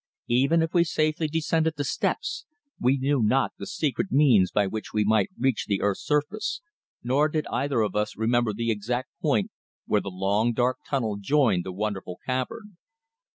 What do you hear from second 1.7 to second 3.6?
the steps, we knew not